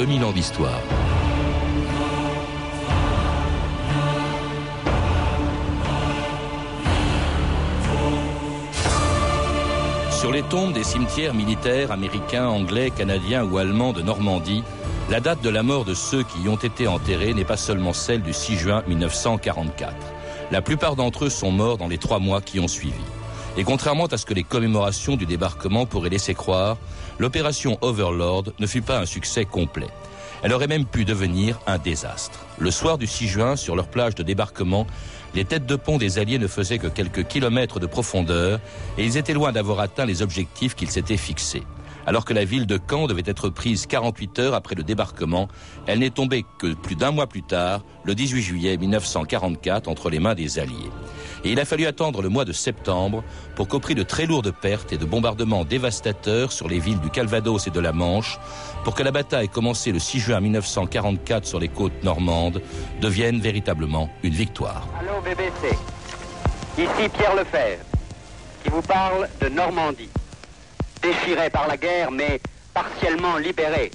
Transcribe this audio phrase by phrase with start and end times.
[0.00, 0.80] 2000 ans d'histoire.
[10.10, 14.64] Sur les tombes des cimetières militaires américains, anglais, canadiens ou allemands de Normandie,
[15.10, 17.92] la date de la mort de ceux qui y ont été enterrés n'est pas seulement
[17.92, 19.94] celle du 6 juin 1944.
[20.50, 23.04] La plupart d'entre eux sont morts dans les trois mois qui ont suivi.
[23.56, 26.76] Et contrairement à ce que les commémorations du débarquement pourraient laisser croire,
[27.18, 29.88] l'opération Overlord ne fut pas un succès complet.
[30.42, 32.46] Elle aurait même pu devenir un désastre.
[32.58, 34.86] Le soir du 6 juin, sur leur plage de débarquement,
[35.34, 38.60] les têtes de pont des Alliés ne faisaient que quelques kilomètres de profondeur
[38.96, 41.62] et ils étaient loin d'avoir atteint les objectifs qu'ils s'étaient fixés.
[42.10, 45.46] Alors que la ville de Caen devait être prise 48 heures après le débarquement,
[45.86, 50.18] elle n'est tombée que plus d'un mois plus tard, le 18 juillet 1944, entre les
[50.18, 50.90] mains des Alliés.
[51.44, 53.22] Et il a fallu attendre le mois de septembre
[53.54, 57.10] pour qu'au prix de très lourdes pertes et de bombardements dévastateurs sur les villes du
[57.10, 58.40] Calvados et de la Manche,
[58.82, 62.60] pour que la bataille commencée le 6 juin 1944 sur les côtes normandes
[63.00, 64.88] devienne véritablement une victoire.
[64.98, 65.76] Allô BBC,
[66.76, 67.84] ici Pierre Lefebvre,
[68.64, 70.08] qui vous parle de Normandie,
[71.02, 72.40] déchirée par la guerre mais
[72.74, 73.90] partiellement libérée,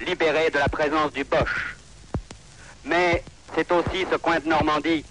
[0.00, 1.76] libérée de la présence du Bosch.
[2.84, 3.22] Mais
[3.54, 5.04] c'est aussi ce coin de Normandie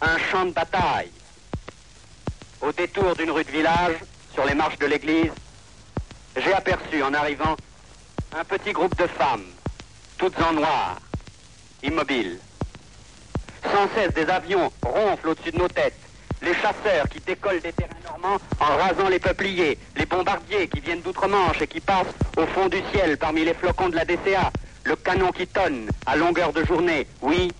[0.00, 1.10] un champ de bataille.
[2.60, 3.96] Au détour d'une rue de village,
[4.34, 5.32] sur les marches de l'église,
[6.36, 7.56] j'ai aperçu en arrivant
[8.36, 9.46] un petit groupe de femmes,
[10.16, 10.96] toutes en noir,
[11.82, 12.38] immobiles.
[13.64, 15.98] Sans cesse, des avions ronflent au-dessus de nos têtes.
[16.42, 19.78] Les chasseurs qui décollent des terrains normands en rasant les peupliers.
[19.96, 23.90] Les bombardiers qui viennent d'outre-Manche et qui passent au fond du ciel parmi les flocons
[23.90, 24.50] de la DCA.
[24.84, 27.06] Le canon qui tonne à longueur de journée.
[27.20, 27.52] Oui,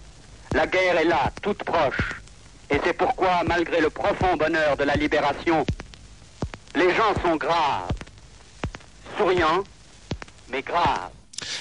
[0.55, 2.21] la guerre est là, toute proche.
[2.71, 5.67] Et c'est pourquoi, malgré le profond bonheur de la libération,
[6.75, 7.91] les gens sont graves,
[9.19, 9.65] souriants,
[10.51, 11.11] mais graves.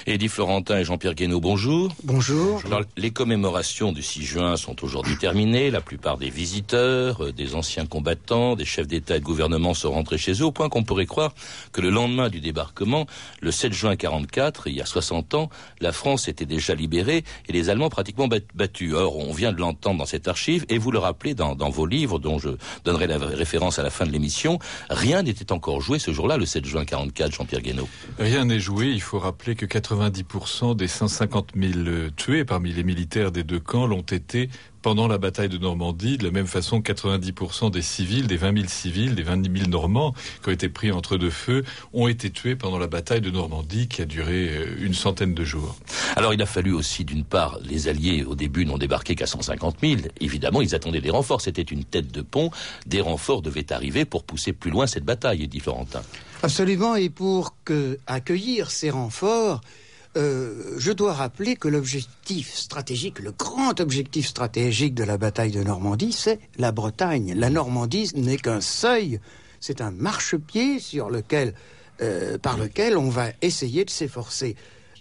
[0.08, 1.94] Eddie Florentin et Jean-Pierre Guénaud, bonjour.
[2.04, 2.62] Bonjour.
[2.98, 5.72] les commémorations du 6 juin sont aujourd'hui terminées.
[5.72, 9.92] La plupart des visiteurs, euh, des anciens combattants, des chefs d'État et de gouvernement sont
[9.92, 11.34] rentrés chez eux, au point qu'on pourrait croire
[11.72, 13.08] que le lendemain du débarquement,
[13.42, 15.50] le 7 juin 44, il y a 60 ans,
[15.82, 18.94] la France était déjà libérée et les Allemands pratiquement battus.
[18.94, 21.86] Or, on vient de l'entendre dans cette archive et vous le rappelez dans, dans vos
[21.86, 22.50] livres, dont je
[22.86, 24.60] donnerai la référence à la fin de l'émission,
[24.90, 27.90] rien n'était encore joué ce jour-là, le 7 juin 44, Jean-Pierre Guénaud.
[28.18, 28.88] Rien n'est joué.
[28.88, 33.88] Il faut rappeler que 90% des 150 000 tués parmi les militaires des deux camps
[33.88, 34.50] l'ont été
[34.82, 36.18] pendant la bataille de Normandie.
[36.18, 40.14] De la même façon, 90% des civils, des 20 000 civils, des 20 000 Normands
[40.44, 41.64] qui ont été pris entre deux feux,
[41.94, 45.44] ont été tués pendant la bataille de Normandie qui a duré euh, une centaine de
[45.44, 45.76] jours.
[46.16, 49.78] Alors il a fallu aussi, d'une part, les Alliés au début n'ont débarqué qu'à 150
[49.82, 50.02] 000.
[50.22, 51.42] Évidemment, ils attendaient des renforts.
[51.42, 52.52] C'était une tête de pont.
[52.86, 56.02] Des renforts devaient arriver pour pousser plus loin cette bataille, dit Florentin.
[56.42, 56.96] Absolument.
[56.96, 59.62] Et pour que, accueillir ces renforts,
[60.18, 65.64] euh, je dois rappeler que l'objectif stratégique, le grand objectif stratégique de la bataille de
[65.64, 67.34] Normandie, c'est la Bretagne.
[67.36, 69.20] La Normandie n'est qu'un seuil,
[69.60, 71.54] c'est un marchepied sur lequel,
[72.02, 74.56] euh, par lequel on va essayer de s'efforcer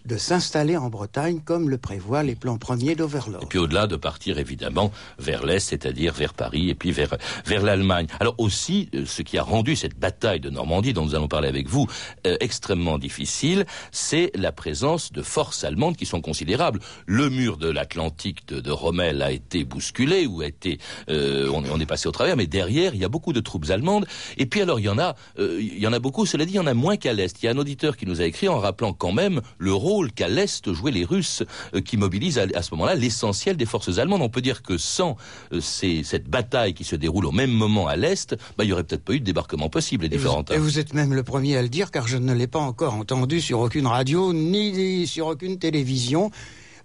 [0.09, 3.43] de s'installer en Bretagne comme le prévoient les plans premiers d'Overlord.
[3.43, 7.63] Et puis au-delà de partir évidemment vers l'Est, c'est-à-dire vers Paris et puis vers, vers
[7.63, 8.07] l'Allemagne.
[8.19, 11.49] Alors aussi, euh, ce qui a rendu cette bataille de Normandie dont nous allons parler
[11.49, 11.87] avec vous
[12.27, 16.81] euh, extrêmement difficile, c'est la présence de forces allemandes qui sont considérables.
[17.07, 20.79] Le mur de l'Atlantique de, de, Rommel a été bousculé ou a été,
[21.11, 23.69] euh, on, on, est passé au travers, mais derrière il y a beaucoup de troupes
[23.69, 24.07] allemandes.
[24.39, 26.25] Et puis alors il y en a, euh, il y en a beaucoup.
[26.25, 27.43] Cela dit, il y en a moins qu'à l'Est.
[27.43, 29.98] Il y a un auditeur qui nous a écrit en rappelant quand même le rôle
[30.07, 31.43] qu'à l'Est jouaient les Russes,
[31.75, 34.23] euh, qui mobilisent à, ce moment-là l'essentiel des forces allemandes.
[34.23, 35.17] On peut dire que sans
[35.53, 38.85] euh, cette bataille qui se déroule au même moment à l'Est, bah, il n'y aurait
[38.85, 40.45] peut-être pas eu de débarquement possible et, différents.
[40.51, 42.95] Et vous êtes même le premier à le dire, car je ne l'ai pas encore
[42.95, 46.31] entendu sur aucune radio, ni sur aucune télévision.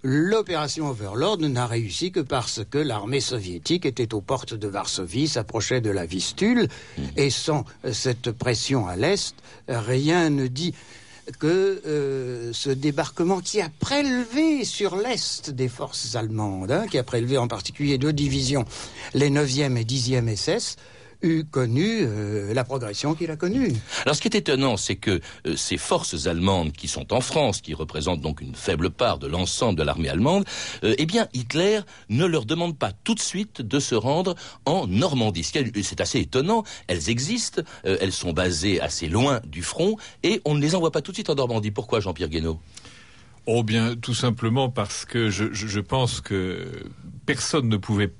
[0.06, 5.80] L'opération Overlord n'a réussi que parce que l'armée soviétique était aux portes de Varsovie, s'approchait
[5.80, 6.68] de la Vistule,
[6.98, 7.02] mmh.
[7.16, 9.34] et sans cette pression à l'Est,
[9.66, 10.74] rien ne dit
[11.38, 17.02] que euh, ce débarquement qui a prélevé sur l'est des forces allemandes, hein, qui a
[17.02, 18.64] prélevé en particulier deux divisions,
[19.14, 20.76] les 9e et 10e SS,
[21.24, 23.72] eut connu euh, la progression qu'il a connue.
[24.04, 27.60] Alors ce qui est étonnant, c'est que euh, ces forces allemandes qui sont en France,
[27.60, 30.44] qui représentent donc une faible part de l'ensemble de l'armée allemande,
[30.84, 34.34] euh, eh bien Hitler ne leur demande pas tout de suite de se rendre
[34.66, 35.44] en Normandie.
[35.44, 40.60] C'est assez étonnant, elles existent, elles sont basées assez loin du front, et on ne
[40.60, 41.70] les envoie pas tout de suite en Normandie.
[41.70, 42.60] Pourquoi Jean-Pierre Guénaud?
[43.46, 46.66] Oh bien, tout simplement parce que je, je, je pense que
[47.26, 48.10] personne ne pouvait.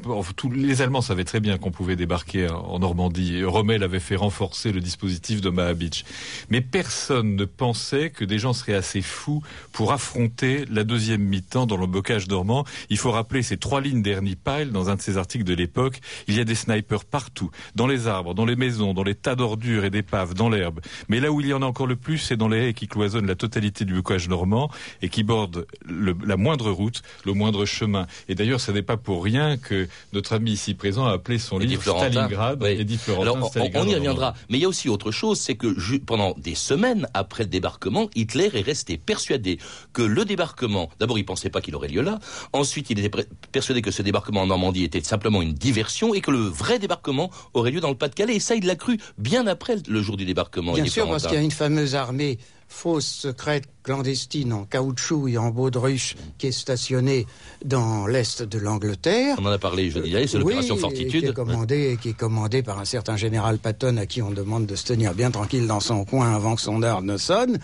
[0.53, 3.45] Les Allemands savaient très bien qu'on pouvait débarquer en Normandie.
[3.45, 6.05] Rommel avait fait renforcer le dispositif de Beach.
[6.51, 9.43] Mais personne ne pensait que des gens seraient assez fous
[9.73, 12.65] pour affronter la deuxième mi-temps dans le bocage normand.
[12.91, 16.01] Il faut rappeler ces trois lignes d'Ernie Pyle dans un de ses articles de l'époque.
[16.29, 19.37] Il y a des snipers partout, dans les arbres, dans les maisons, dans les tas
[19.37, 20.81] d'ordures et d'épaves, dans l'herbe.
[21.09, 22.89] Mais là où il y en a encore le plus, c'est dans les haies qui
[22.89, 24.71] cloisonnent la totalité du bocage normand
[25.03, 28.07] et qui bordent la moindre route, le moindre chemin.
[28.29, 31.59] Et d'ailleurs, ça n'est pas pour rien que notre ami ici présent a appelé son
[31.59, 32.63] livre Stalingrad.
[32.63, 34.35] Alors, on, y reviendra.
[34.49, 38.09] Mais il y a aussi autre chose, c'est que pendant des semaines après le débarquement,
[38.15, 39.59] Hitler est resté persuadé
[39.93, 42.19] que le débarquement, d'abord il pensait pas qu'il aurait lieu là,
[42.53, 46.31] ensuite il était persuadé que ce débarquement en Normandie était simplement une diversion et que
[46.31, 48.37] le vrai débarquement aurait lieu dans le Pas-de-Calais.
[48.37, 50.73] Et ça, il l'a cru bien après le jour du débarquement.
[50.73, 52.39] Bien sûr, parce qu'il y a une fameuse armée
[52.75, 57.27] fausse, secrète, clandestine, en caoutchouc et en baudruche, qui est stationnée
[57.65, 59.37] dans l'est de l'Angleterre.
[59.41, 61.23] On en a parlé jeudi dernier, c'est l'opération Fortitude.
[61.23, 64.67] Qui est, commandée, qui est commandée par un certain général Patton à qui on demande
[64.67, 67.59] de se tenir bien tranquille dans son coin avant que son heure ne sonne.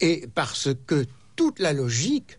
[0.00, 1.06] Et parce que
[1.36, 2.38] toute la logique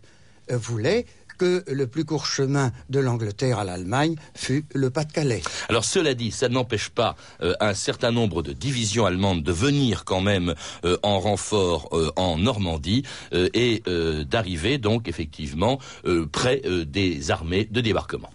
[0.50, 1.06] euh, voulait
[1.40, 5.40] que le plus court chemin de l'Angleterre à l'Allemagne fut le Pas-de-Calais.
[5.70, 10.04] Alors cela dit, ça n'empêche pas euh, un certain nombre de divisions allemandes de venir
[10.04, 10.54] quand même
[10.84, 13.82] euh, en renfort euh, en Normandie et
[14.28, 15.78] d'arriver donc effectivement
[16.32, 18.30] près des armées de débarquement.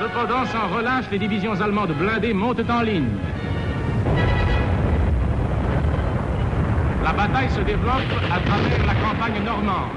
[0.00, 3.08] Cependant, sans relâche, les divisions allemandes blindées montent en ligne.
[7.02, 9.90] La bataille se développe à travers la campagne normande.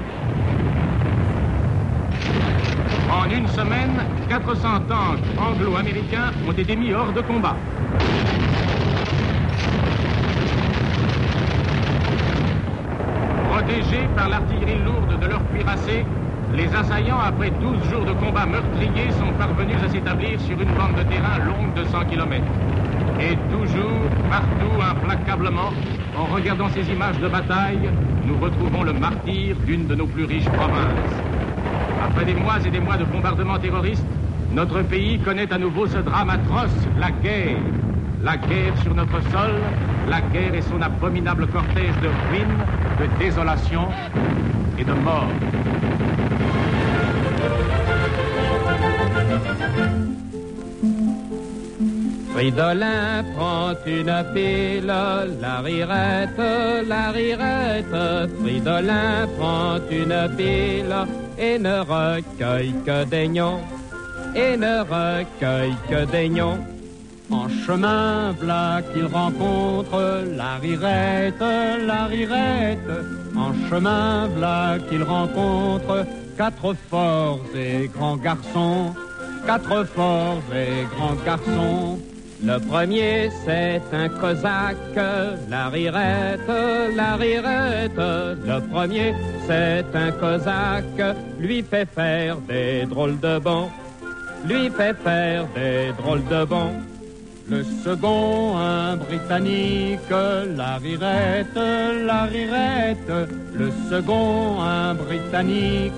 [3.10, 7.56] En une semaine, 400 tanks anglo-américains ont été mis hors de combat.
[13.50, 16.04] Protégés par l'artillerie lourde de leurs cuirassés,
[16.54, 20.96] les assaillants, après 12 jours de combats meurtriers, sont parvenus à s'établir sur une bande
[20.96, 22.42] de terrain longue de 100 km.
[23.20, 24.00] Et toujours,
[24.30, 25.72] partout, implacablement,
[26.16, 27.90] en regardant ces images de bataille,
[28.24, 31.35] nous retrouvons le martyr d'une de nos plus riches provinces.
[32.06, 34.06] Après des mois et des mois de bombardements terroristes,
[34.52, 37.58] notre pays connaît à nouveau ce drame atroce, la guerre.
[38.22, 39.54] La guerre sur notre sol,
[40.08, 42.64] la guerre et son abominable cortège de ruines,
[43.00, 43.88] de désolation
[44.78, 45.28] et de mort.
[52.36, 54.92] Fridolin prend une pile,
[55.40, 58.30] la rirette, la rirette.
[58.42, 60.96] Fridolin prend une pile
[61.38, 63.60] et ne recueille que des nions,
[64.34, 66.58] et ne recueille que des nions.
[67.30, 71.40] En chemin, v'là qu'il rencontre la rirette,
[71.86, 72.92] la rirette.
[73.34, 76.04] En chemin, v'là qu'il rencontre
[76.36, 78.92] quatre forts et grands garçons,
[79.46, 81.98] quatre forts et grands garçons.
[82.44, 84.76] Le premier, c'est un cosaque,
[85.48, 86.48] la rirette,
[86.94, 87.96] la rirette.
[87.96, 89.14] Le premier,
[89.46, 93.70] c'est un cosaque, lui fait faire des drôles de bons,
[94.44, 96.72] lui fait faire des drôles de bons.
[97.48, 103.30] Le second, un britannique, la rirette, la rirette.
[103.54, 105.92] Le second, un britannique,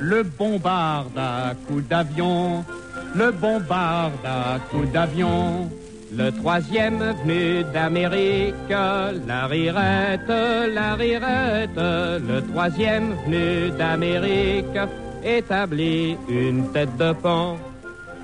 [0.00, 2.64] le bombarde à coups d'avion,
[3.14, 5.68] le bombarde à coups d'avion.
[6.16, 10.32] Le troisième venu d'Amérique, la rirette,
[10.74, 11.76] la rirette.
[11.76, 14.78] Le troisième venu d'Amérique
[15.22, 17.56] établit une tête de pont,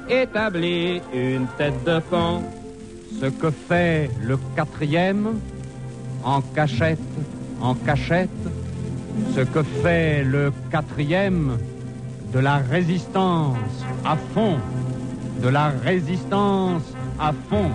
[0.08, 2.42] établit une tête de pont.
[3.20, 5.38] Ce que fait le quatrième
[6.24, 6.98] en cachette,
[7.60, 8.30] en cachette.
[9.36, 11.58] Ce que fait le quatrième
[12.34, 13.56] de la résistance
[14.04, 14.58] à fond,
[15.40, 16.82] de la résistance
[17.20, 17.70] à fond.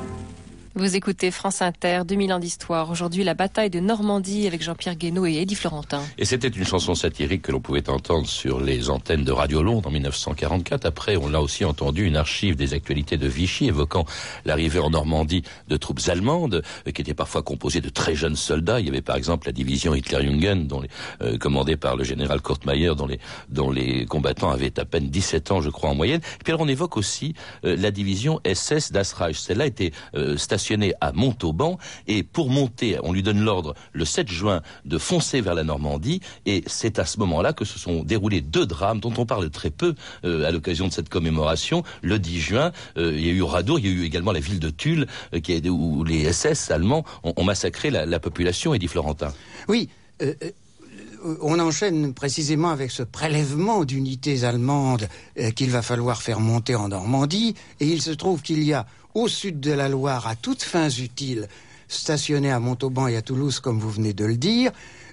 [0.79, 2.89] Vous écoutez France Inter, 2000 ans d'histoire.
[2.89, 6.01] Aujourd'hui, la bataille de Normandie avec Jean-Pierre Guénaud et Eddie Florentin.
[6.17, 9.89] Et c'était une chanson satirique que l'on pouvait entendre sur les antennes de Radio Londres
[9.89, 10.85] en 1944.
[10.85, 14.05] Après, on l'a aussi entendu une archive des actualités de Vichy évoquant
[14.45, 18.79] l'arrivée en Normandie de troupes allemandes, euh, qui étaient parfois composées de très jeunes soldats.
[18.79, 20.89] Il y avait par exemple la division Hitler-Jungen, dont les,
[21.21, 23.19] euh, commandée par le général Kurtmeyer, dont les,
[23.49, 26.21] dont les combattants avaient à peine 17 ans, je crois, en moyenne.
[26.39, 27.33] Et puis alors, on évoque aussi
[27.65, 29.37] euh, la division SS Das Reich.
[29.37, 29.91] Celle-là était
[30.37, 30.68] stationnée
[31.01, 35.55] à Montauban et pour monter, on lui donne l'ordre le 7 juin de foncer vers
[35.55, 39.25] la Normandie et c'est à ce moment-là que se sont déroulés deux drames dont on
[39.25, 39.95] parle très peu
[40.25, 41.83] euh, à l'occasion de cette commémoration.
[42.01, 44.39] Le 10 juin, euh, il y a eu Radour, il y a eu également la
[44.39, 48.87] ville de Tulle euh, qui où les SS allemands ont, massacré la, population, et dit
[48.87, 49.33] Florentin.
[49.67, 49.89] Oui.
[51.41, 55.07] on enchaîne précisément avec ce prélèvement d'unités allemandes
[55.55, 58.85] qu'il va falloir faire monter en Normandie, et il se trouve qu'il y a
[59.19, 61.49] au sud de la Loire à toutes fins utiles,
[61.89, 64.71] stationnée à Montauban et à Toulouse, comme vous venez de le dire,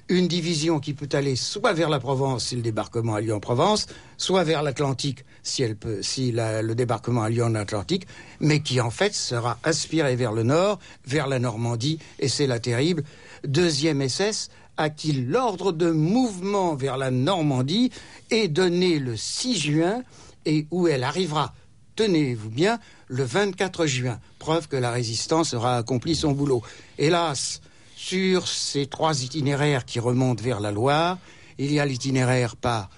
[0.08, 3.40] une division qui peut aller soit vers la Provence si le débarquement a lieu en
[3.40, 8.06] Provence, soit vers l'Atlantique si, le débarquement a lieu en Atlantique,
[8.38, 12.60] mais qui en fait sera aspirée vers le nord, vers la Normandie, et c'est la
[12.60, 13.02] terrible.
[13.44, 17.90] Deuxième SS a-t-il l'ordre de mouvement vers la Normandie
[18.30, 20.02] et donné le 6 juin,
[20.44, 21.52] et où elle arrivera
[21.96, 24.20] tenez-vous bien, le 24 juin.
[24.38, 26.62] Preuve que la résistance aura accompli son boulot.
[26.98, 27.60] Hélas,
[27.96, 31.18] sur ces trois itinéraires qui remontent vers la Loire,
[31.58, 32.90] il y a l'itinéraire par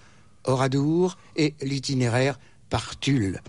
[0.44, 2.38] Oradour et l'itinéraire
[2.68, 3.40] par Tulle.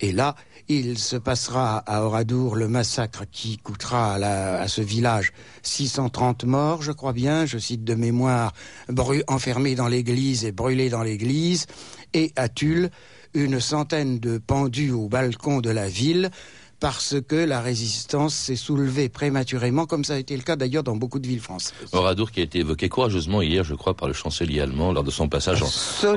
[0.00, 0.36] Et là,
[0.68, 5.32] il se passera à Oradour le massacre qui coûtera à, ce village
[5.62, 8.52] 630 morts, je crois bien, je cite de mémoire,
[9.28, 11.66] enfermés dans l'église et brûlés dans l'église,
[12.14, 12.90] et à Tulle,
[13.34, 16.30] une centaine de pendus au balcon de la ville
[16.82, 20.96] parce que la résistance s'est soulevée prématurément, comme ça a été le cas d'ailleurs dans
[20.96, 21.72] beaucoup de villes françaises.
[21.92, 25.12] Oradour qui a été évoqué courageusement hier, je crois, par le chancelier allemand lors de
[25.12, 25.68] son passage en,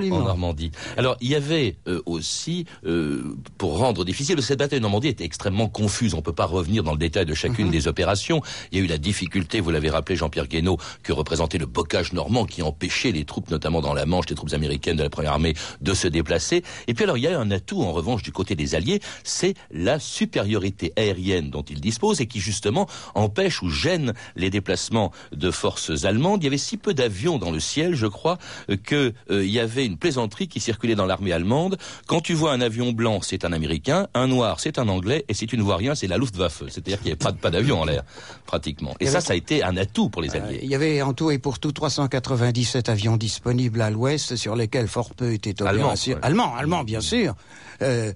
[0.02, 0.72] Normandie.
[0.98, 5.24] Alors, il y avait euh, aussi, euh, pour rendre difficile, cette bataille de Normandie était
[5.24, 6.16] extrêmement confuse.
[6.16, 7.72] On ne peut pas revenir dans le détail de chacune mhm.
[7.72, 8.42] des opérations.
[8.72, 12.12] Il y a eu la difficulté, vous l'avez rappelé, Jean-Pierre Guénaud, que représentait le bocage
[12.12, 15.34] normand qui empêchait les troupes, notamment dans la Manche, les troupes américaines de la Première
[15.34, 16.64] Armée, de se déplacer.
[16.88, 19.54] Et puis alors, il y a un atout, en revanche, du côté des Alliés, c'est
[19.70, 20.55] la supériorité
[20.96, 26.44] aérienne dont il dispose et qui justement empêche ou gêne les déplacements de forces allemandes.
[26.44, 28.38] Il y avait si peu d'avions dans le ciel, je crois,
[28.86, 31.78] qu'il euh, y avait une plaisanterie qui circulait dans l'armée allemande.
[32.08, 35.34] Quand tu vois un avion blanc, c'est un Américain, un noir, c'est un Anglais, et
[35.34, 36.64] si tu ne vois rien, c'est la Luftwaffe.
[36.68, 38.04] C'est-à-dire qu'il n'y avait pas, pas d'avion en l'air,
[38.46, 38.96] pratiquement.
[39.00, 40.60] Et ça, ça a été un atout pour les Alliés.
[40.64, 44.88] il y avait en tout et pour tout 397 avions disponibles à l'ouest, sur lesquels
[44.88, 46.24] fort peu étaient opérationnels.
[46.24, 47.36] Allemands, allemands, bien sûr.
[47.82, 48.14] Euh,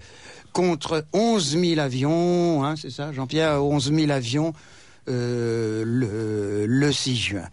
[0.59, 4.51] contre 11 000 avions, hein, c'est ça, Jean-Pierre, 11 000 avions
[5.07, 7.47] euh, le, le 6 juin.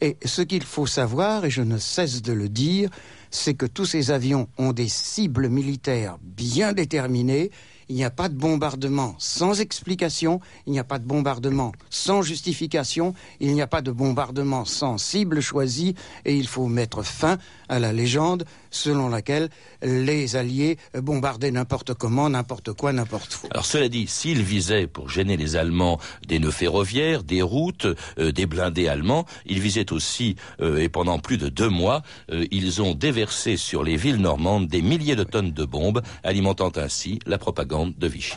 [0.00, 2.88] Et ce qu'il faut savoir, et je ne cesse de le dire,
[3.32, 7.50] c'est que tous ces avions ont des cibles militaires bien déterminées
[7.92, 12.22] il n'y a pas de bombardement sans explication, il n'y a pas de bombardement sans
[12.22, 17.36] justification, il n'y a pas de bombardement sans cible choisie, et il faut mettre fin
[17.72, 19.48] à la légende selon laquelle
[19.82, 23.46] les Alliés bombardaient n'importe comment, n'importe quoi, n'importe où.
[23.50, 25.98] Alors cela dit, s'ils visaient pour gêner les Allemands
[26.28, 27.86] des nœuds ferroviaires, des routes,
[28.18, 32.44] euh, des blindés allemands, ils visaient aussi, euh, et pendant plus de deux mois, euh,
[32.50, 37.20] ils ont déversé sur les villes normandes des milliers de tonnes de bombes, alimentant ainsi
[37.26, 38.36] la propagande de Vichy.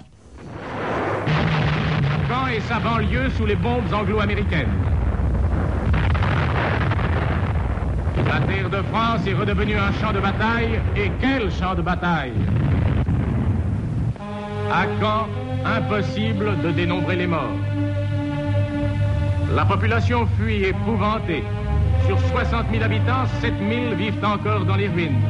[2.30, 4.72] Caen et sa banlieue sous les bombes anglo-américaines?
[8.24, 12.34] La terre de France est redevenue un champ de bataille, et quel champ de bataille?
[14.72, 15.27] À Caen,
[15.65, 17.60] impossible de dénombrer les morts.
[19.53, 21.43] La population fuit épouvantée.
[22.07, 25.22] Sur 60 000 habitants, 7 000 vivent encore dans les ruines.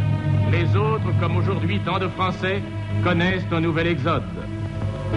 [0.51, 2.61] Les autres, comme aujourd'hui tant de Français,
[3.03, 4.23] connaissent un nouvel exode.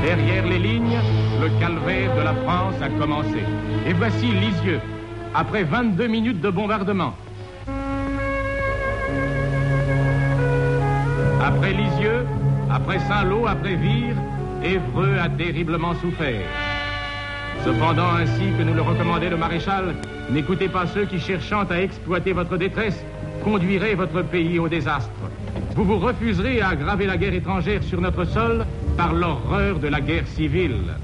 [0.02, 0.98] Derrière les lignes,
[1.40, 3.42] le calvaire de la France a commencé.
[3.86, 4.80] Et voici Lisieux,
[5.34, 7.14] après 22 minutes de bombardement.
[11.48, 12.26] Après Lisieux,
[12.70, 14.16] après Saint-Lô, après Vire,
[14.62, 16.44] Évreux a terriblement souffert.
[17.64, 19.94] Cependant, ainsi que nous le recommandait le maréchal,
[20.30, 23.02] n'écoutez pas ceux qui, cherchant à exploiter votre détresse,
[23.42, 25.08] conduiraient votre pays au désastre.
[25.74, 28.66] Vous vous refuserez à aggraver la guerre étrangère sur notre sol
[28.98, 30.96] par l'horreur de la guerre civile.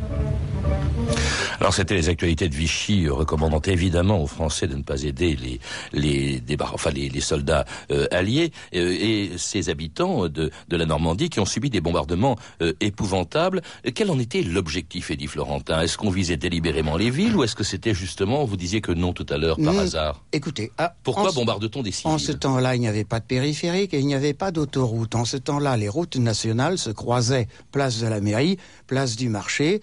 [1.61, 5.37] Alors c'était les actualités de Vichy, euh, recommandant évidemment aux Français de ne pas aider
[5.37, 5.61] les
[5.92, 11.28] les enfin les, les soldats euh, alliés euh, et ces habitants de, de la Normandie
[11.28, 12.37] qui ont subi des bombardements
[12.80, 13.62] épouvantables.
[13.94, 15.80] Quel en était l'objectif, Eddie Florentin?
[15.80, 19.12] Est-ce qu'on visait délibérément les villes ou est-ce que c'était justement, vous disiez que non
[19.12, 20.25] tout à l'heure par hasard?
[20.32, 22.11] Écoutez, ah, pourquoi bombarde-t-on des civils?
[22.11, 25.14] En ce temps-là, il n'y avait pas de périphérique et il n'y avait pas d'autoroute.
[25.14, 29.80] En ce temps-là, les routes nationales se croisaient place de la mairie, place du marché,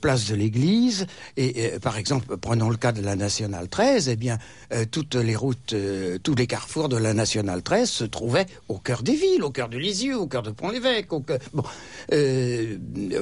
[0.00, 0.61] place de l'église
[1.36, 4.38] et, par exemple, prenons le cas de la nationale 13, eh bien,
[4.72, 8.78] euh, toutes les routes, euh, tous les carrefours de la nationale 13 se trouvaient au
[8.78, 11.24] cœur des villes, au cœur de Lisieux, au cœur de Pont-l'Évêque, au,
[12.12, 12.76] euh,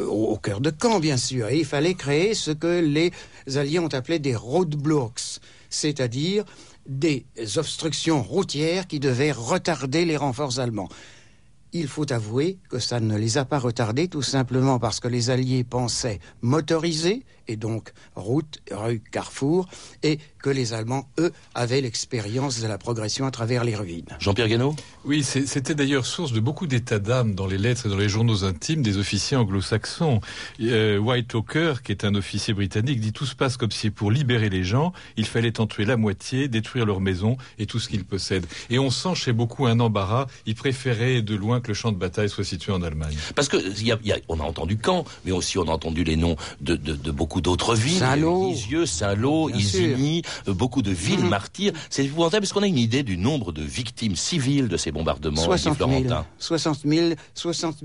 [0.07, 1.49] au, cœur de Caen, bien sûr.
[1.49, 3.13] Et il fallait créer ce que les
[3.57, 6.45] Alliés ont appelé des roadblocks, c'est-à-dire
[6.87, 7.25] des
[7.57, 10.89] obstructions routières qui devaient retarder les renforts allemands
[11.73, 15.31] il faut avouer que ça ne les a pas retardés tout simplement parce que les
[15.31, 19.69] Alliés pensaient motoriser, et donc route, rue, carrefour,
[20.03, 24.07] et que les Allemands, eux, avaient l'expérience de la progression à travers les ruines.
[24.19, 27.97] Jean-Pierre Guénaud Oui, c'était d'ailleurs source de beaucoup d'états d'âme dans les lettres et dans
[27.97, 30.21] les journaux intimes des officiers anglo-saxons.
[30.61, 34.11] Euh, White Hawker, qui est un officier britannique, dit tout se passe comme si pour
[34.11, 37.89] libérer les gens, il fallait en tuer la moitié, détruire leur maison et tout ce
[37.89, 38.47] qu'ils possèdent.
[38.71, 40.27] Et on sent chez beaucoup un embarras.
[40.47, 43.17] Ils préféraient de loin que le champ de bataille soit situé en Allemagne.
[43.35, 46.37] Parce que y a, on a entendu Caen, mais aussi on a entendu les noms
[46.61, 47.99] de, de, beaucoup d'autres villes.
[47.99, 51.29] Saint-Lô, Lisieux, Saint-Lô, Isigny, euh, beaucoup de villes mhm.
[51.29, 51.73] martyrs.
[51.89, 55.43] C'est épouvantable parce qu'on a une idée du nombre de victimes civiles de ces bombardements
[55.43, 56.05] 60 000,
[56.39, 57.77] 60 000, 60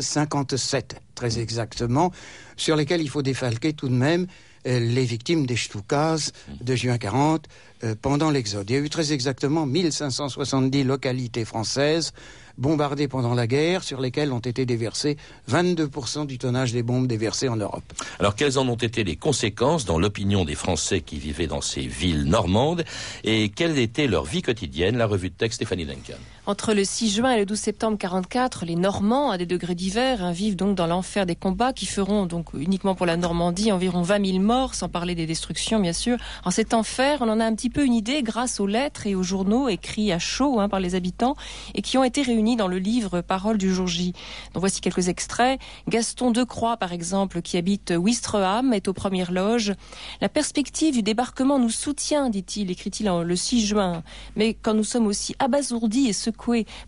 [0.00, 2.12] 057 très exactement,
[2.56, 4.26] sur lesquels il faut défalquer tout de même
[4.66, 7.46] euh, les victimes des Stukas de juin 40
[7.84, 8.68] euh, pendant l'exode.
[8.70, 12.12] Il y a eu très exactement 1570 localités françaises
[12.58, 15.16] bombardées pendant la guerre, sur lesquelles ont été déversés
[15.50, 17.92] 22% du tonnage des bombes déversées en Europe.
[18.18, 21.86] Alors quelles en ont été les conséquences dans l'opinion des Français qui vivaient dans ces
[21.86, 22.84] villes normandes
[23.24, 24.96] et quelle était leur vie quotidienne?
[24.96, 26.18] La revue de texte Stéphanie Duncan.
[26.48, 30.22] Entre le 6 juin et le 12 septembre 44, les Normands, à des degrés divers,
[30.22, 34.02] hein, vivent donc dans l'enfer des combats qui feront donc uniquement pour la Normandie environ
[34.02, 36.18] 20 000 morts, sans parler des destructions bien sûr.
[36.44, 39.16] En cet enfer, on en a un petit peu une idée grâce aux lettres et
[39.16, 41.34] aux journaux écrits à chaud hein, par les habitants
[41.74, 44.12] et qui ont été réunis dans le livre Paroles du jour J.
[44.54, 45.58] Donc voici quelques extraits.
[45.88, 49.74] Gaston Decroix, par exemple, qui habite Wistreham, est aux premières loges.
[50.20, 54.04] La perspective du débarquement nous soutient, dit-il, écrit-il le 6 juin.
[54.36, 56.35] Mais quand nous sommes aussi abasourdis et secoués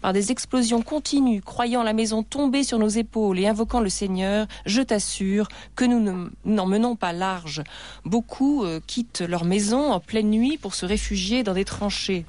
[0.00, 4.47] par des explosions continues, croyant la maison tomber sur nos épaules et invoquant le Seigneur,
[4.67, 7.63] je t'assure que nous n'en menons pas large.
[8.04, 12.25] Beaucoup euh, quittent leur maison en pleine nuit pour se réfugier dans des tranchées.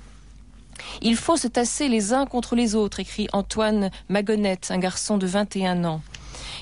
[1.01, 5.27] Il faut se tasser les uns contre les autres, écrit Antoine Magonette, un garçon de
[5.27, 6.01] 21 ans.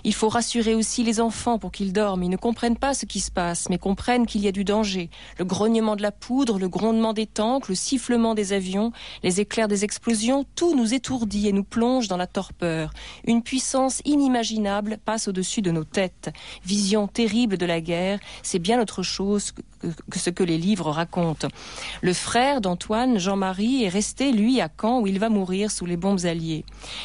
[0.08, 2.24] Il faut rassurer aussi les enfants pour qu'ils dorment.
[2.24, 5.10] Ils ne comprennent pas ce qui se passe, mais comprennent qu'il y a du danger.
[5.38, 9.68] Le grognement de la poudre, le grondement des tanks, le sifflement des avions, les éclairs
[9.68, 12.92] des explosions, tout nous étourdit et nous plonge dans la torpeur.
[13.26, 16.30] Une puissance inimaginable passe au-dessus de nos têtes.
[16.64, 19.52] Vision terrible de la guerre, c'est bien autre chose
[20.10, 21.50] que ce que les livres racontent.
[22.02, 25.98] Le frère d'Antoine, Jean-Marie, est resté, lui, à Caen, où il va mourir sous les
[25.98, 26.64] bombes alliées.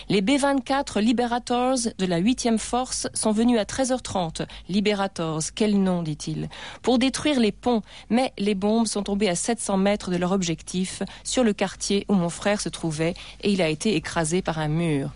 [0.08, 4.46] Les B-24 Liberators de la 8e force sont venus à 13h30.
[4.68, 6.48] Liberators, quel nom, dit-il,
[6.82, 7.82] pour détruire les ponts.
[8.10, 12.14] Mais les bombes sont tombées à 700 mètres de leur objectif, sur le quartier où
[12.14, 15.10] mon frère se trouvait, et il a été écrasé par un mur.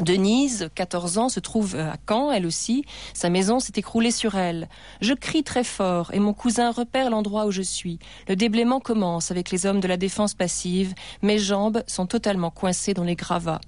[0.00, 2.84] Denise, 14 ans, se trouve à Caen, elle aussi.
[3.12, 4.68] Sa maison s'est écroulée sur elle.
[5.02, 7.98] Je crie très fort et mon cousin repère l'endroit où je suis.
[8.26, 10.94] Le déblaiement commence avec les hommes de la défense passive.
[11.20, 13.60] Mes jambes sont totalement coincées dans les gravats.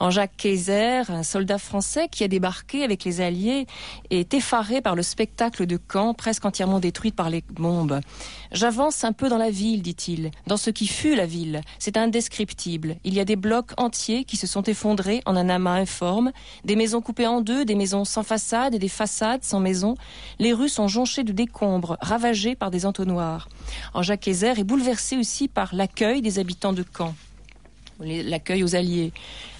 [0.00, 3.66] En Jacques Kaiser, un soldat français qui a débarqué avec les Alliés,
[4.08, 8.00] est effaré par le spectacle de Caen, presque entièrement détruite par les bombes.
[8.50, 11.60] J'avance un peu dans la ville, dit-il, dans ce qui fut la ville.
[11.78, 12.96] C'est indescriptible.
[13.04, 16.32] Il y a des blocs entiers qui se sont effondrés en un amas informe,
[16.64, 19.96] des maisons coupées en deux, des maisons sans façade et des façades sans maison.
[20.38, 23.48] Les rues sont jonchées de décombres, ravagées par des entonnoirs.
[23.94, 27.14] En Jacques est bouleversé aussi par l'accueil des habitants de Caen,
[28.00, 29.12] l'accueil aux Alliés.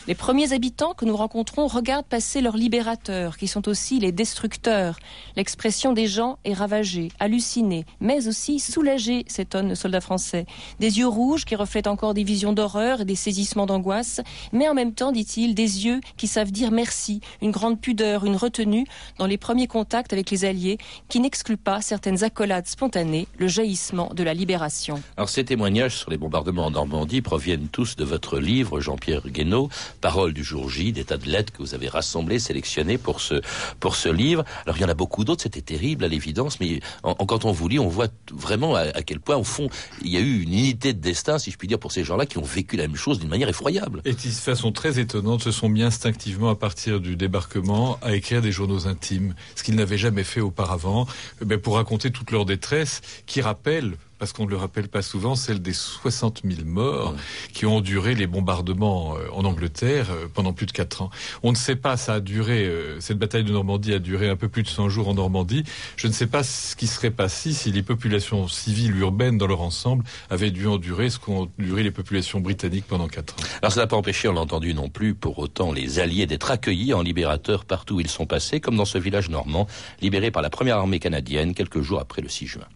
[0.09, 5.01] Les premiers habitants que nous rencontrons regardent passer leurs libérateurs, qui sont aussi les destructeurs.
[5.35, 10.47] L'expression des gens est ravagée, hallucinée, mais aussi soulagée, s'étonne le soldat français.
[10.79, 14.21] Des yeux rouges qui reflètent encore des visions d'horreur et des saisissements d'angoisse,
[14.53, 18.37] mais en même temps, dit-il, des yeux qui savent dire merci, une grande pudeur, une
[18.37, 18.87] retenue
[19.19, 24.13] dans les premiers contacts avec les Alliés, qui n'excluent pas certaines accolades spontanées, le jaillissement
[24.15, 25.03] de la libération.
[25.17, 29.69] Alors ces témoignages sur les bombardements en Normandie proviennent tous de votre livre, Jean-Pierre Guénaud,
[29.97, 33.41] paroles du jour J, des tas de lettres que vous avez rassemblées, sélectionnées pour ce,
[33.81, 34.45] pour ce livre.
[34.65, 37.69] Alors il y en a beaucoup d'autres, c'était terrible à l'évidence, mais quand on vous
[37.69, 39.69] lit, on voit vraiment à, à, quel point, au fond,
[40.03, 42.27] il y a eu une unité de destin, si je puis dire, pour ces gens-là
[42.27, 44.03] qui ont vécu la même chose d'une manière effroyable.
[44.05, 48.43] Et de façon très étonnante, se sont mis instinctivement, à partir du débarquement, à écrire
[48.43, 51.07] des journaux intimes, ce qu'ils n'avaient jamais fait auparavant,
[51.49, 55.35] eh pour raconter toute leur détresse, qui rappelle parce qu'on ne le rappelle pas souvent,
[55.35, 57.15] celle des 60 000 morts
[57.53, 61.11] qui ont duré les bombardements euh, en Angleterre euh, pendant plus de quatre ans.
[61.43, 64.37] On ne sait pas, ça a duré, euh, cette bataille de Normandie a duré un
[64.37, 65.65] peu plus de 100 jours en Normandie.
[65.97, 69.61] Je ne sais pas ce qui serait passé si les populations civiles urbaines dans leur
[69.61, 73.47] ensemble avaient dû endurer ce qu'ont duré les populations britanniques pendant quatre ans.
[73.63, 76.51] Alors ça n'a pas empêché, on l'a entendu non plus, pour autant les Alliés d'être
[76.51, 79.67] accueillis en libérateurs partout où ils sont passés, comme dans ce village normand,
[80.01, 82.67] libéré par la première armée canadienne quelques jours après le 6 juin.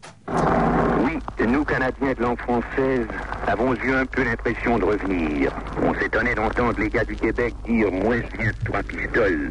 [1.46, 3.06] Nous, Canadiens de langue française,
[3.46, 5.50] avons eu un peu l'impression de revenir.
[5.82, 9.50] On s'étonnait d'entendre les gars du Québec dire «Moi, je viens de trois pistoles».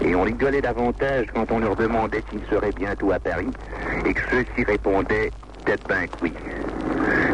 [0.00, 3.50] Et on rigolait davantage quand on leur demandait s'ils seraient bientôt à Paris
[4.06, 5.32] et que ceux-ci répondaient
[5.64, 6.32] «Peut-être ben oui».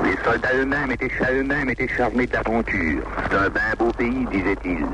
[0.05, 3.03] Les soldats eux-mêmes étaient, eux-mêmes étaient charmés d'aventure.
[3.31, 4.87] C'est un bien beau pays, disait-il,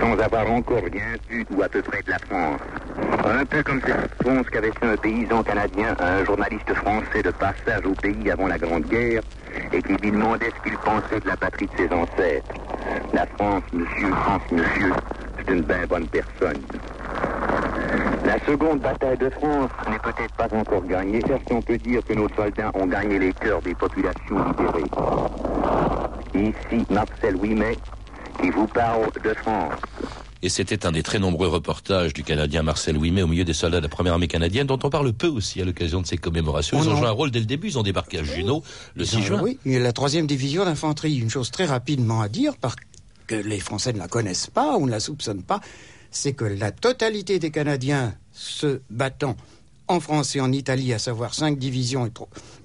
[0.00, 2.60] sans avoir encore rien vu ou à peu près de la France.
[3.12, 7.30] Un peu comme cette réponse qu'avait fait un paysan canadien à un journaliste français de
[7.30, 9.22] passage au pays avant la Grande Guerre
[9.72, 12.54] et qui lui demandait ce qu'il pensait de la patrie de ses ancêtres.
[13.12, 14.92] La France, monsieur, France, monsieur,
[15.36, 16.62] c'est une bien bonne personne.
[18.24, 22.14] La seconde bataille de France n'est peut-être pas encore gagnée, car on peut dire que
[22.14, 24.90] nos soldats ont gagné les cœurs des populations libérées.
[26.34, 27.76] Ici, Marcel Ouimet,
[28.40, 29.74] qui vous parle de France.
[30.44, 33.78] Et c'était un des très nombreux reportages du Canadien Marcel Ouimet au milieu des soldats
[33.78, 36.82] de la première armée canadienne, dont on parle peu aussi à l'occasion de ces commémorations.
[36.82, 38.64] Ils ont joué un rôle dès le début, ils ont débarqué à Juno
[38.96, 39.40] le 6 juin.
[39.40, 41.16] Oui, et la troisième division d'infanterie.
[41.16, 42.74] Une chose très rapidement à dire, parce
[43.28, 45.60] que les Français ne la connaissent pas ou ne la soupçonnent pas,
[46.10, 49.36] c'est que la totalité des Canadiens se battant
[49.92, 52.10] en France et en Italie, à savoir cinq divisions,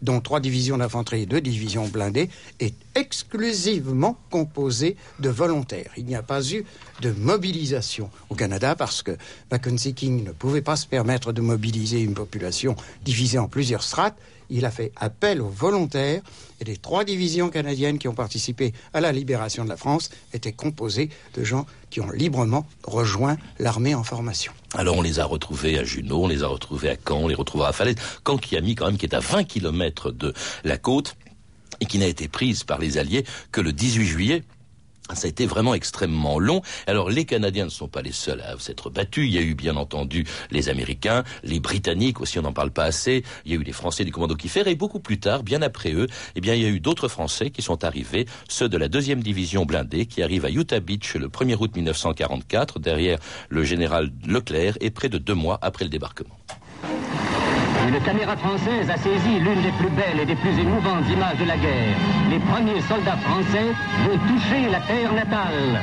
[0.02, 5.92] dont trois divisions d'infanterie et deux divisions blindées, est exclusivement composée de volontaires.
[5.98, 6.64] Il n'y a pas eu
[7.02, 9.18] de mobilisation au Canada parce que
[9.52, 14.18] Mackenzie King ne pouvait pas se permettre de mobiliser une population divisée en plusieurs strates
[14.50, 16.22] il a fait appel aux volontaires
[16.60, 20.54] et les trois divisions canadiennes qui ont participé à la libération de la France étaient
[20.54, 24.52] composées de gens qui ont librement rejoint l'armée en formation.
[24.74, 27.36] Alors on les a retrouvés à Juno, on les a retrouvés à Caen, on les
[27.36, 27.96] retrouvera à Falaise.
[28.26, 30.34] Caen qui a mis quand même, qui est à 20 kilomètres de
[30.64, 31.16] la côte
[31.80, 34.44] et qui n'a été prise par les Alliés que le 18 juillet
[35.14, 36.62] ça a été vraiment extrêmement long.
[36.86, 39.28] Alors les Canadiens ne sont pas les seuls à s'être battus.
[39.28, 42.84] Il y a eu bien entendu les Américains, les Britanniques aussi, on n'en parle pas
[42.84, 43.24] assez.
[43.46, 45.94] Il y a eu les Français du commando Kiefer et beaucoup plus tard, bien après
[45.94, 48.88] eux, eh bien il y a eu d'autres Français qui sont arrivés, ceux de la
[48.88, 54.12] deuxième division blindée qui arrivent à Utah Beach le 1er août 1944 derrière le général
[54.26, 56.38] Leclerc et près de deux mois après le débarquement.
[57.88, 61.46] Une caméra française a saisi l'une des plus belles et des plus émouvantes images de
[61.46, 61.96] la guerre.
[62.30, 63.72] Les premiers soldats français
[64.04, 65.82] vont toucher la terre natale.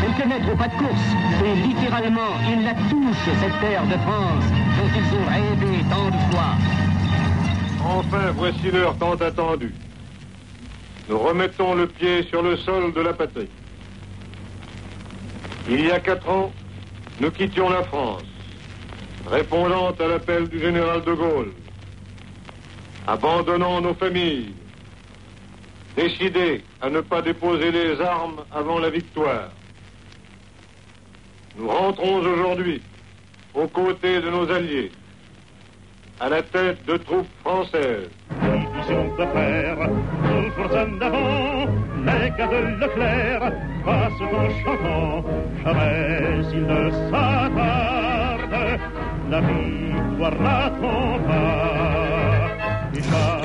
[0.00, 1.08] Quelques mètres au pas de course,
[1.44, 4.44] et littéralement, ils la touchent, cette terre de France,
[4.78, 6.56] dont ils ont rêvé tant de fois.
[7.84, 9.74] Enfin, voici l'heure tant attendue.
[11.10, 13.50] Nous remettons le pied sur le sol de la patrie.
[15.68, 16.50] Il y a quatre ans,
[17.20, 18.24] nous quittions la France
[19.26, 21.52] répondant à l'appel du général de Gaulle,
[23.06, 24.54] abandonnant nos familles,
[25.96, 29.50] décidés à ne pas déposer les armes avant la victoire.
[31.56, 32.80] Nous rentrons aujourd'hui
[33.54, 34.92] aux côtés de nos alliés,
[36.20, 38.08] à la tête de troupes françaises.
[45.64, 46.90] jamais ne
[49.30, 51.68] la victoire n'attend pas.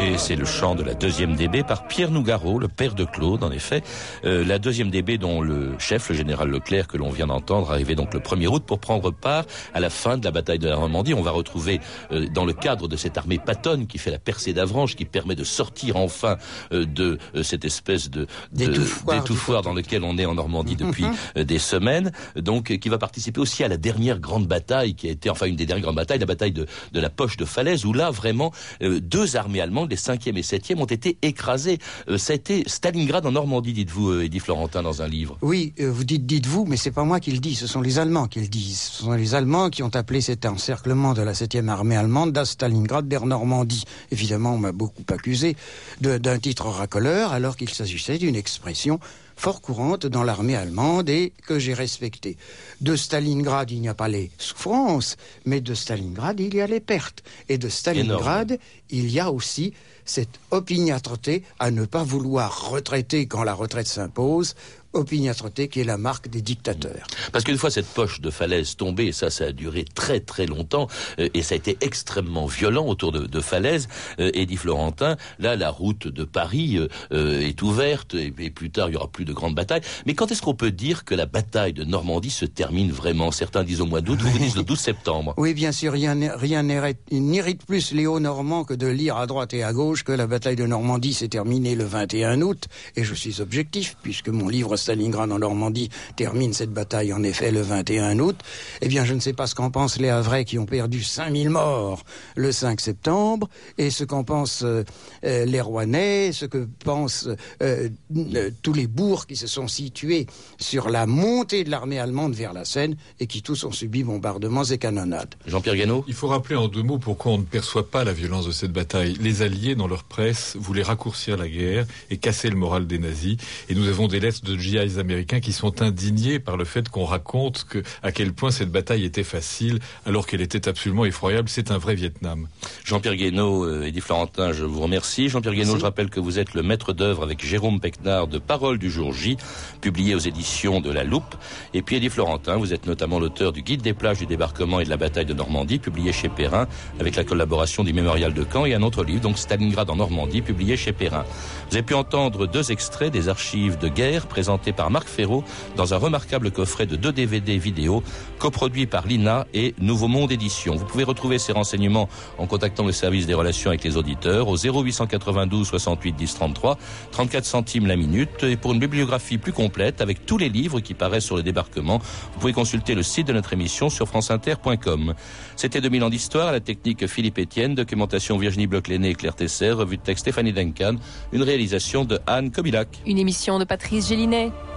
[0.04, 3.42] Et c'est le chant de la deuxième DB par Pierre Nougaro, le père de Claude,
[3.42, 3.84] en effet.
[4.26, 7.96] Euh, la deuxième DB dont le chef, le général Leclerc, que l'on vient d'entendre, arrivait
[7.96, 10.76] donc le 1er août pour prendre part à la fin de la bataille de la
[10.76, 11.14] Normandie.
[11.14, 11.80] On va retrouver
[12.12, 15.36] euh, dans le cadre de cette armée patonne qui fait la percée d'Avranches, qui permet
[15.36, 16.36] de sortir enfin
[16.74, 22.12] euh, de cette espèce de d'étouffoir dans lequel on est en Normandie depuis des semaines.
[22.36, 25.56] Donc, qui va participer aussi à la dernière grande bataille qui a été, enfin une
[25.56, 28.52] des dernières grandes batailles, la bataille de, de la poche de Falaise, où là vraiment
[28.82, 31.78] deux armées allemandes, les 5e et 7e, ont été écrasées.
[32.10, 35.38] Euh, ça a été Stalingrad en Normandie, dites-vous, euh, Eddie Florentin, dans un livre.
[35.42, 38.00] Oui, euh, vous dites dites-vous, mais c'est pas moi qui le dis, ce sont les
[38.00, 38.80] Allemands qui le disent.
[38.80, 42.46] Ce sont les Allemands qui ont appelé cet encerclement de la 7e armée allemande d'A
[42.46, 43.84] Stalingrad der Normandie.
[44.12, 45.56] Évidemment, on m'a beaucoup accusé
[46.02, 49.00] d'un titre racoleur, alors qu'il s'agissait d'une expression
[49.36, 52.38] fort courante dans l'armée allemande et que j'ai respectée.
[52.82, 56.80] De Stalingrad, il n'y a pas les souffrances, mais de Stalingrad, il y a les
[56.80, 57.24] pertes.
[57.50, 59.74] Et de Stalingrad, il y a aussi
[60.06, 64.56] cette opiniâtreté à ne pas vouloir retraiter quand la retraite s'impose,
[64.94, 67.08] opiniâtreté qui est la marque des dictateurs.
[67.32, 70.88] Parce qu'une fois cette poche de falaise tombée, ça, ça a duré très très longtemps,
[71.20, 73.88] euh, et ça a été extrêmement violent autour de, de falaise,
[74.20, 78.72] euh, Eddie Florentin, là, la route de Paris euh, euh, est ouverte, et, et, plus
[78.72, 79.82] tard, il y aura plus de grandes batailles.
[80.06, 83.32] Mais quand est-ce qu'on peut dire que la bataille de Normandie se termine vraiment?
[83.32, 85.34] Certains disent au mois d'août, vous dites le 12 septembre.
[85.38, 89.64] Oui, bien sûr, rien, rien n'irrite plus les Hauts-Normands que de lire à droite et
[89.64, 93.42] à gauche que la bataille de Normandie s'est terminée le 21 août, et je suis
[93.42, 98.38] objectif, puisque mon livre Stalingrad en Normandie termine cette bataille en effet le 21 août,
[98.82, 101.50] eh bien je ne sais pas ce qu'en pensent les Havrais qui ont perdu 5000
[101.50, 102.04] morts
[102.36, 104.84] le 5 septembre, et ce qu'en pensent euh,
[105.26, 107.30] euh, les Rouennais, ce que pensent
[107.62, 110.28] euh, euh, tous les bourgs qui se sont situés
[110.60, 114.64] sur la montée de l'armée allemande vers la Seine et qui tous ont subi bombardements
[114.64, 115.36] et canonnades.
[115.48, 118.46] Jean-Pierre Guénaud Il faut rappeler en deux mots pourquoi on ne perçoit pas la violence
[118.46, 119.18] de cette bataille.
[119.20, 123.38] Les Alliés, dans leur presse, voulaient raccourcir la guerre et casser le moral des nazis,
[123.70, 127.06] et nous avons des lettres de GIs américains qui sont indignés par le fait qu'on
[127.06, 131.50] raconte que, à quel point cette bataille était facile alors qu'elle était absolument effroyable.
[131.50, 132.48] C'est un vrai Vietnam.
[132.84, 135.30] Jean-Pierre Guénaud, euh, Eddie Florentin, je vous remercie.
[135.30, 138.80] Jean-Pierre Guénaud, je rappelle que vous êtes le maître d'œuvre avec Jérôme Pecnard de Parole
[138.80, 139.38] du jour J,
[139.82, 141.36] publié aux éditions de La Loupe.
[141.74, 144.86] Et puis Eddie Florentin, vous êtes notamment l'auteur du Guide des plages du débarquement et
[144.86, 146.68] de la bataille de Normandie, publié chez Perrin,
[147.00, 150.42] avec la collaboration du Mémorial de Caen et un autre livre, donc Stalingrad en Normandie,
[150.42, 151.26] publié chez Perrin.
[151.70, 154.28] Vous avez pu entendre deux extraits des archives de guerre
[154.64, 155.44] présentés par Marc Ferraud
[155.76, 158.02] dans un remarquable coffret de deux DVD vidéo
[158.40, 160.76] coproduit par l'INA et Nouveau Monde Édition.
[160.76, 164.56] Vous pouvez retrouver ces renseignements en contactant le service des relations avec les auditeurs au
[164.56, 166.78] 0892 68 10 33,
[167.12, 168.44] 34 centimes la minute.
[168.44, 172.00] Et pour une bibliographie plus complète avec tous les livres qui paraissent sur le débarquement,
[172.34, 175.14] vous pouvez consulter le site de notre émission sur franceinter.com.
[175.56, 179.98] C'était 2000 ans d'histoire, la technique Philippe Etienne, documentation Virginie Bloch-Léné et Claire Tesser, revue
[179.98, 180.96] de texte Stéphanie Duncan,
[181.32, 182.88] une réalisation de Anne Kobilac.
[183.06, 184.43] Une émission de Patrice Gélinet.
[184.44, 184.73] Okay.